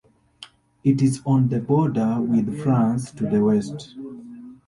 [0.83, 3.93] It is on the border with France to the west.